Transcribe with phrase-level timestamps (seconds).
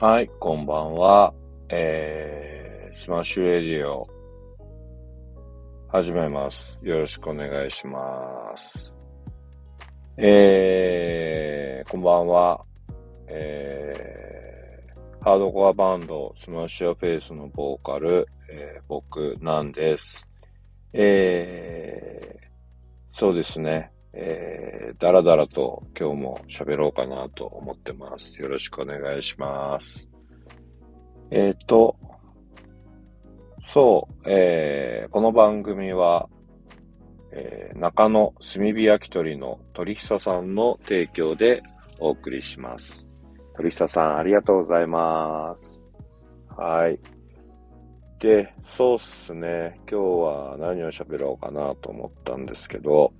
[0.00, 1.34] はい、こんばんは。
[1.70, 4.08] えー、 SMASH RADIO、
[5.88, 6.78] 始めます。
[6.84, 8.00] よろしくお願いしま
[8.56, 8.94] す。
[10.16, 12.64] えー、こんばんは。
[13.26, 20.28] えー、ハードコアバンド、 SMASH YOUR FACE のボーカル、えー、僕ナンです。
[20.92, 23.90] えー、そうですね。
[24.12, 28.40] えー、だらだらと今日も喋ろうかなと思ってます。
[28.40, 30.08] よろしくお願いします。
[31.30, 31.96] えっ、ー、と、
[33.72, 36.28] そう、えー、この番組は、
[37.32, 41.62] えー、中野炭火焼き鳥の鳥久さんの提供で
[42.00, 43.10] お送りします。
[43.56, 45.82] 鳥久さん、ありがとうございます。
[46.56, 46.98] はい。
[48.20, 49.78] で、そうっすね。
[49.90, 53.12] 今日は何を喋ろうかなと思ったんですけど、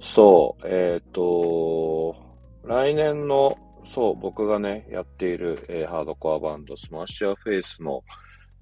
[0.00, 2.14] そう、えっ、ー、と、
[2.64, 3.58] 来年の、
[3.94, 8.02] そう、僕がね、やっている、えー、ハードコアバンド、 SMASH YOUR FACE の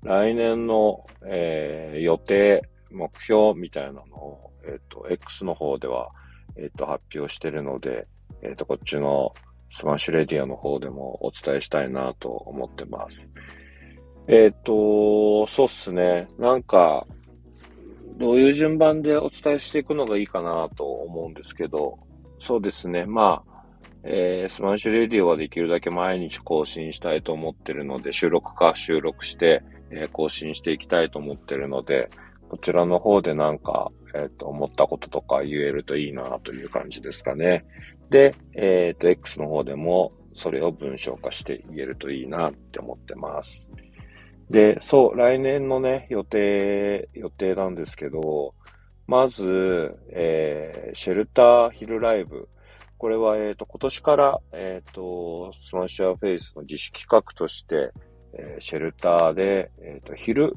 [0.02, 6.10] 来年の、えー、予定、目標みたいなのを、えっ、と、X の方では、
[6.56, 8.06] えっ、と、発表してるので、
[8.42, 9.34] えっ、と、こっちの
[9.72, 13.30] SMASH RADIO の方でもお伝えしたいなと思ってます。
[14.28, 16.28] えっ、と、そうっすね。
[16.38, 17.06] なんか、
[18.16, 21.98] どういう順番でお伝えしていくのがいいかなと思うんですけど、
[22.38, 23.04] そうですね。
[23.06, 23.56] まあ、
[24.04, 32.10] えー、 SMASH RADIO はできるだけ毎日更新したいと思ってるので、収録か収録して、えー、更新していきたいと思ってるので、
[32.48, 37.64] こちらの方でなんか、えっ、ー、と、思ったこととか言えるといいなという感じですかね。
[38.10, 43.70] で、えっ、と、X の方でもそれを文章化して言えるといいなって思ってます。
[44.50, 48.54] で、そう、来年のね、予定、予定なんですけど、
[49.06, 52.48] まず、えー、シェルター昼ライブ。
[52.98, 57.92] これは、えっ、ー、と、今年から、えっ、ー、と、 SMASH YOUR FACE の自主企画として、
[58.32, 60.56] えー、シェルターで、えっ、と、昼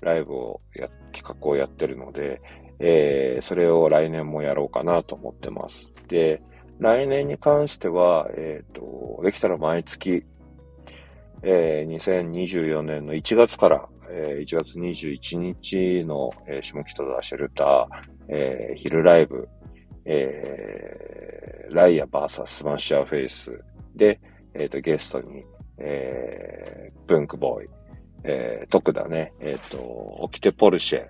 [0.00, 2.40] ライブをや、企画をやってるので、
[2.80, 5.94] えそれを来年もやろうかなと思ってます。
[6.08, 6.42] で、
[6.80, 10.24] 来年に関しては、えっ、と、できたら毎月
[11.46, 17.86] えー、2024年の1月から、えー、1月21日の、えー、下北沢シェルター、
[18.28, 19.46] えー、昼ライブ、
[20.06, 23.60] えー、ライア VS SMASH YOUR FACE
[23.94, 24.18] で、
[24.54, 25.44] えっ、ー、と、ゲストに、
[25.78, 27.68] えー、プンクボイ、
[28.24, 31.06] えー、徳田ね、えっ、ー、と、オキテポルシェ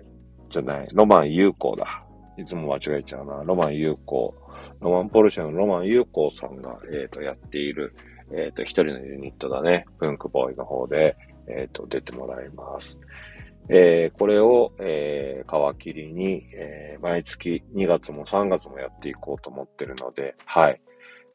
[0.49, 2.03] じゃない、ロマン優光だ。
[2.37, 3.43] いつも間違えちゃうな。
[3.45, 4.35] ロマン優光。
[4.81, 7.95] ロマンポルシェのロマン優光さんが、えっ、ー、と、やっている、
[8.31, 11.15] えっ、ー、と、一人のユニットだね、プンクボイの方で、
[11.47, 12.99] えっ、ー、と、出てもらいます。
[13.69, 20.81] えー、これを、えー、皮切りに、えー、毎月2月も3月もやっていこうと思ってるので、はい。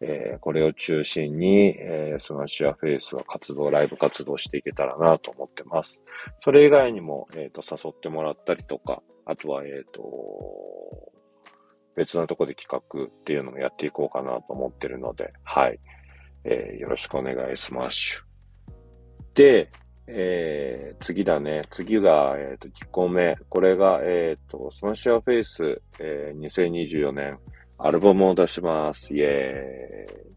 [0.02, 6.00] えー、これを中心に、えー、 SMASH YOUR FACE は活動、ライブ活動していけたらなと思ってます。
[6.42, 10.00] それ以外にも、えっ、ー、と、誘ってもらったりとか、あとは、えっ、と、
[11.96, 15.78] 別のとこで企画っていうのもやっていこうかなと思ってるので、はい。
[16.44, 18.24] えー、よろしくお願いします。
[19.34, 19.70] で、
[20.06, 21.62] えー、次だね。
[21.70, 23.36] 次が、えっ、ー、と、1個目。
[23.48, 27.38] これが、えっ、ー、と、スマッシュアフェイス、えー、2024年、
[27.78, 29.14] アルバムを出します。
[29.14, 30.30] イェーイ。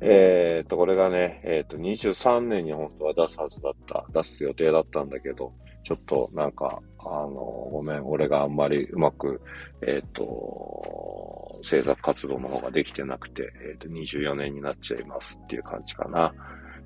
[0.00, 7.28] えっ、と、これがね、えっ、と、23年に本当は出すはずだった、出す予定だったんだけど、ちょっとなんか、あの、
[7.70, 9.40] ごめん、俺があんまりうまく、
[9.86, 16.32] えっ、と、制作活動の方ができてなくて、えっ、と、24年になっちゃいますっていう感じかな。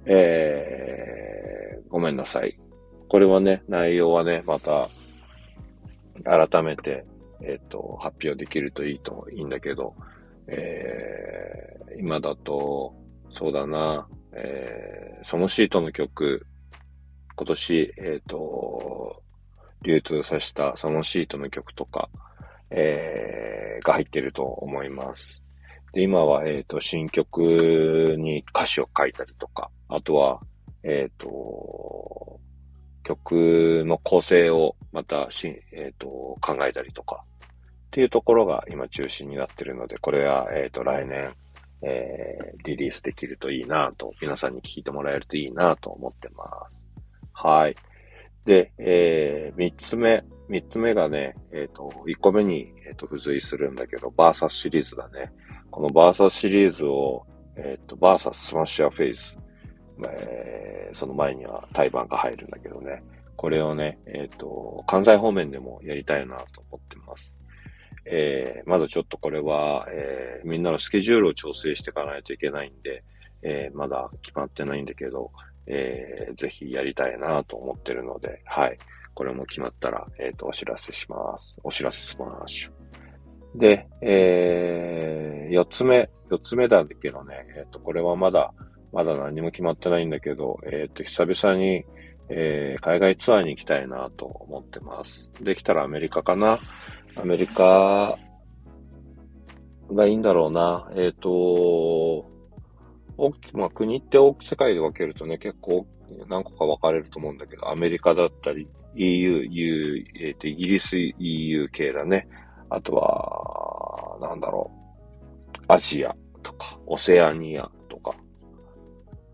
[0.06, 2.58] えー、ごめんなさい。
[3.08, 4.88] これはね、内容はね、また、
[6.24, 7.04] 改めて、
[7.40, 9.94] えっ、と、発表できるといいと、いいんだけど、
[10.48, 12.92] えー、今だと、
[13.30, 16.44] そうだな、えー、そのシートの曲、
[17.38, 19.22] 今年、えっ、ー、と、
[19.82, 22.08] 流通させたそのシートの曲とか、
[22.68, 25.44] えー、が入ってると思います。
[25.92, 30.40] で、今は、えっ、ー、と、新曲に歌詞を書いたりとか、あとは、
[30.82, 32.40] えっ、ー、と、
[33.04, 36.08] 曲の構成をまたし、えっ、ー、と、
[36.40, 41.32] 考えたりとか、っていうところが今中心になってるので、これは、えっ、と、来年、
[41.82, 46.87] えリリースできるといいなと、皆さんに聞いてもらえるといいなと思ってます。
[47.40, 47.76] はい。
[48.44, 55.30] で、えー、三つ目、三つ目がね、えっ、ー、と、一個目に、えっ、ー、と、付随するんだけど、バーサスシリーズだね。
[55.70, 57.24] このバーサスシリーズを、
[57.54, 59.38] えっ、ー、と、バーサススマッシュアフェイス、
[60.02, 63.04] えー、その前には対バンが入るんだけどね。
[63.36, 67.36] これをね、えっ、と、関西方面でもやりたいなと思ってます。
[68.04, 73.04] えー、まずちょっとこれは、えー、みんなのスケジュールを調整していかないといけないんで、
[73.42, 75.30] えー、まだ決まってないんだけど、
[75.68, 78.78] えー、ぜひやりたいなと思ってるので、はい。
[79.14, 81.58] これも決まったら、えっ、ー、と、お知らせします。
[81.64, 82.72] お知らせします。
[83.54, 88.54] で、えー、四つ目、四つ目だけどね、えっ、ー、と、これはまだ、
[88.92, 91.84] まだ何も決まってないんだけど、えっ、ー、と、久々に、
[92.28, 95.28] えー、海外ツアーに行きたいなと思ってます。
[95.40, 96.60] できたらアメリカかな？
[97.16, 98.18] アメリカ
[99.90, 100.90] がいいんだろうな。
[100.94, 102.37] えっ、と、
[103.18, 105.86] 大きまあ、国って大世界で分けるとね、結構
[106.28, 112.28] 何個か分かれると思うんだけど、アメリカだったり、EU、EU、えっ、ー、と、イギリス EU 系だね。
[112.70, 115.64] あとは、なんだろう。
[115.66, 118.14] アジアとか、オセアニアとか、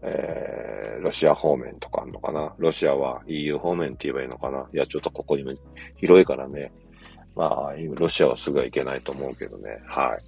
[0.02, 2.54] えー、ロシア方面とかあるのかな。
[2.58, 4.66] ロシアは EU 方面って言えばいいのかな。
[4.72, 5.52] いや、ちょっとここにも
[5.96, 6.72] 広いからね。
[7.36, 9.80] まあ、ロシアはすぐはいけないと思うけどね。
[9.86, 10.18] はい。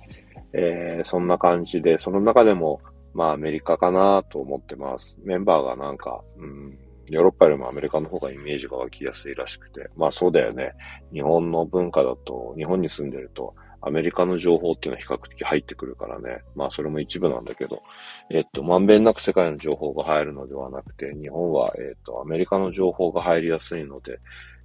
[0.52, 2.80] えー、そんな感じで、その中でも、
[3.16, 5.18] まあ、アメリカかなと思ってます。
[5.24, 6.78] メンバーがなんか、うん、
[7.08, 9.88] ヨーロッパよりもアメリカの方がイメージが湧きやすいらしくて。
[9.96, 10.74] まあそうだよね。
[11.12, 16.42] 日本の文化だと、日本に住んでると、アメリカの情報っていうのは比較的入ってくるからね。
[16.54, 17.82] まあそれも一部なんだけど、
[18.30, 24.18] えっと、まんべんなく世界の情報が入るのではなくて、日本は、えっと、アメリカの情報が入りやすいので、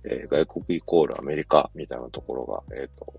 [0.03, 3.13] えー、外国イコールアメリカみたいなところが、えっと、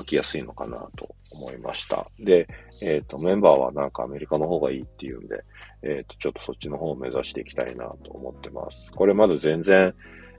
[0.00, 2.06] 湧きやすいのかなと思いました。
[2.18, 2.48] で、
[2.82, 5.44] えっ、ー、と、メンバーはなんかアメリカの方がいいっていうんで、
[5.82, 8.90] えっ、ー、と、ちょっとそっちの方を目指していきたいなと思ってます。
[8.92, 9.94] これまだ全然、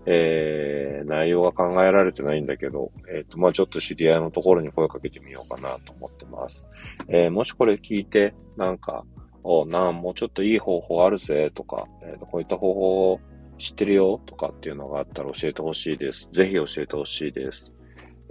[0.08, 6.68] えー、内容が考えられてないんだけど、えっ、ー、と、まあちょっと知り合いのところに声かけてみようかなと思ってます。
[7.08, 9.06] えー、もしこれ聞いて、なんか、
[9.44, 13.20] おなん、もうちょっといい方法あるぜとか、えっ、と、こういった方法を
[13.58, 16.28] 知ってるよとかっていうのがあったら教えてほしいです。
[16.32, 17.72] ぜひ教えてほしいです。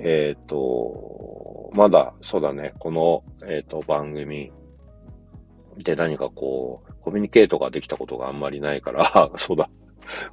[0.03, 4.51] えっ、ー、と、まだ、そうだね、この、えっ、ー、と、番組
[5.79, 9.71] で何かこう、コミュニケートができたことがあんまりないから、 そうだ、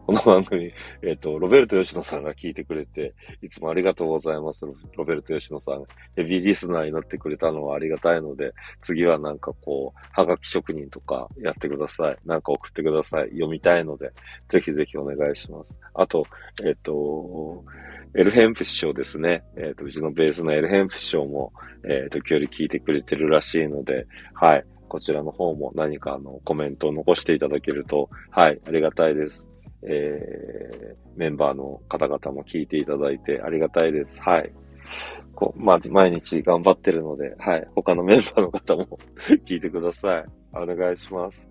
[0.05, 0.71] この番組、
[1.01, 4.65] えっ、ー、と、ロベルト吉野さんが聞いてくれて、いつもありがとうございます。
[4.95, 5.83] ロベルト吉野さん。
[6.15, 12.17] ヘビーリスナーになってくれたのはありがたいので、次はなんかこう、はがき職人とかやってください。
[12.25, 13.29] なんか送ってください。
[13.29, 14.11] 読みたいので、
[14.49, 15.79] ぜひぜひお願いします。
[15.93, 16.25] あと、
[16.63, 17.63] えっ、ー、と、
[18.15, 19.43] エルヘンプ師匠ですね。
[19.55, 24.65] えっ、ー、と、うちのベースのエルヘンプ師匠も、えっ、ー、時折聞いてくれてるらしいので、はい。
[24.87, 29.47] こちらの方も何かあのコメントを残していただけると、はい、ありがたいです。
[29.83, 34.19] えー、メンバーの方々も聞いていただいてありがたいです。
[34.21, 34.51] はい。
[35.35, 37.67] こう、まあ、毎日頑張ってるので、はい。
[37.75, 38.97] 他のメンバーの方も
[39.45, 40.25] 聞いてください。
[40.53, 41.47] お願いします。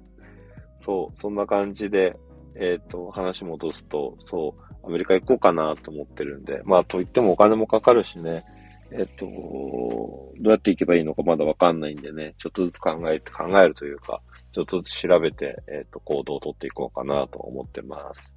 [0.81, 2.17] そう、そんな感じで、
[2.59, 8.45] えっ、ー、と、話戻すと、そう、アメリカ行こうかなと思ってるんで、まあ、と言ってもお金もかかるしね、
[8.93, 14.21] えっと、どうやって行けばいいのかまだわかんないんでね、ちょっとずつ考えて、考えるというか、
[14.53, 18.37] ちょっとずつ調べて、えっと、行動をとっていこうかなと思ってます。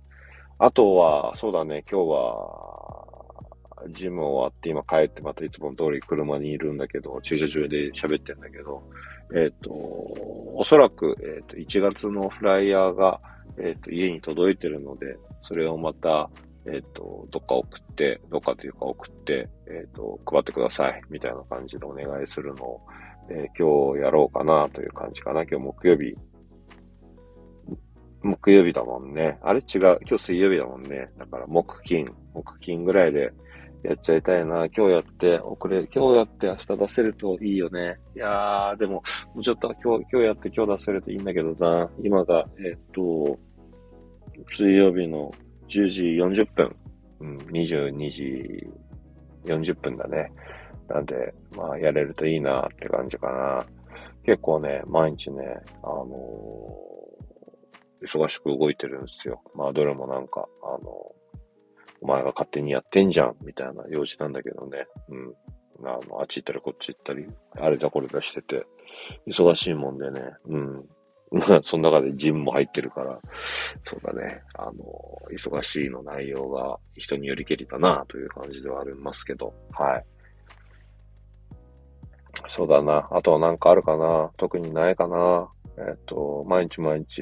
[0.57, 3.09] あとは、そうだね、今日は、
[3.91, 8.83] ジム終わって今帰ってまたいつも通り車にいるんだけど、駐車場で喋ってんだけど、
[9.33, 13.21] えっ、と、おそらく、えっ、と、1月のフライヤーが、
[13.61, 16.29] えっ、と、家に届いてるので、それをまた、
[16.65, 22.81] えっ、と、どっか送って、どっかというか送って、えっ、と、配ってください、みたいな感じでお願いするのを、
[23.29, 25.43] え今日やろうかなという感じかな。
[25.43, 26.15] 今日木曜日。
[28.21, 29.37] 木曜日だもんね。
[29.41, 29.99] あれ違う。
[30.05, 31.09] 今日水曜日だもんね。
[31.17, 33.31] だから木金、木金ぐらいで
[33.83, 34.65] やっちゃいたいな。
[34.65, 37.97] 今日やって、遅れ、今日やって明日出せるといいよね。
[38.15, 39.03] いやー、でも、も
[39.37, 41.89] うちょっと今日、今日やって今日出せるといいんだけどな。
[42.03, 43.39] 今が、えっと、
[44.49, 45.31] 水曜日の
[45.67, 46.75] 10時40分。
[47.21, 48.67] うん、22時
[49.45, 50.31] 40分だね。
[50.87, 53.65] なんで、まあ、やれるといいなって感じかな。
[54.25, 55.43] 結構ね、毎日ね、
[55.83, 59.41] あのー、忙しく動いてるんですよ。
[59.55, 60.81] まあ、どれもなんか、あのー、
[62.01, 64.87] お前が勝手にやってんじゃん、みたいな用事なんだけどね。
[65.09, 65.33] うん。
[65.85, 68.65] あの、あっち行ったりこっち行ったり、あれだこれだしてて、
[69.27, 70.21] 忙しいもんでね。
[70.47, 70.89] うん。
[71.31, 73.19] ま あその中でジムも入ってるから、
[73.83, 74.41] そうだね。
[74.55, 74.73] あの、
[75.31, 80.05] 忙しいの内容が人によりけりだなという感じではありますけど、はい。
[82.47, 83.07] そうだな。
[83.11, 87.21] あとはなんかあるかな特にないかなえっ、と、毎日毎日、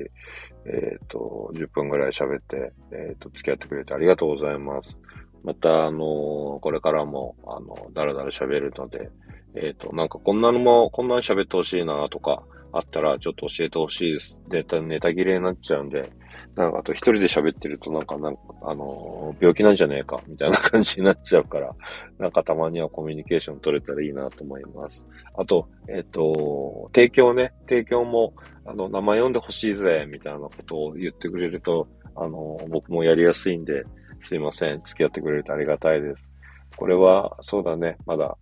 [0.65, 4.99] えっ、と、10分ぐらい喋って、えっ、と、付き合ってくれてありがとうございます。
[5.43, 9.09] また、あのこれからも、あの、だらだら喋るので、
[9.55, 14.39] えっ、と、なんかこんなのも、こんなに喋ってほしいなとか、あったらちょっと教えてほしいです。
[14.49, 16.09] ネタ、ネタ切れになっちゃうんで、
[16.55, 21.75] なんかあと一人で喋ってるとなんか、なんか、あのー、病気なんじゃねえか、みたいな感じになっちゃうから、
[22.17, 25.07] なんかたまにはコミュニケーション取れたらいいなと思います。
[25.35, 28.33] あと、えっ、ー、と、提供ね、提供も、
[28.65, 33.83] あの、名前読んでほしいぜ、みたいなことを言ってくれると、あのー、僕もやりやすいんで、
[34.21, 34.81] すいません。
[34.83, 36.27] 付き合ってくれるとありがたいです。
[36.75, 38.35] これは、そうだね、まだ、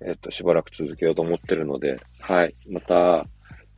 [0.00, 2.54] えっ、と、しばらく続けようと思ってるので、はい。
[2.70, 3.26] また、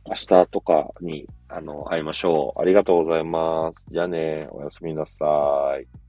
[0.05, 2.61] 明日とかに、あの、会いましょう。
[2.61, 3.85] ありがとうございます。
[3.89, 6.00] じゃあね、おやすみなさい。